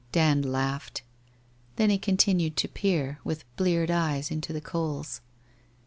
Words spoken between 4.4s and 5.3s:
the coals.